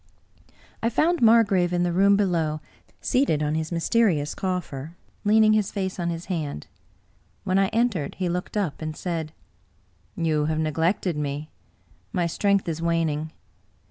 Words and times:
I 0.81 0.89
found 0.89 1.21
Margrave 1.21 1.71
in 1.71 1.83
the 1.83 1.93
room 1.93 2.17
below, 2.17 2.59
seated 3.01 3.43
on 3.43 3.53
his 3.53 3.71
mysterious 3.71 4.33
coffer, 4.33 4.95
leaning 5.23 5.53
his 5.53 5.71
face 5.71 5.99
on 5.99 6.09
his 6.09 6.25
hand. 6.25 6.65
When 7.43 7.59
I 7.59 7.67
entered, 7.67 8.15
he 8.15 8.27
looked 8.27 8.57
up, 8.57 8.81
and 8.81 8.97
said:" 8.97 9.31
You 10.15 10.45
have 10.45 10.57
neglected 10.57 11.17
me. 11.17 11.51
My 12.13 12.25
strength 12.25 12.67
is 12.67 12.81
waning. 12.81 13.31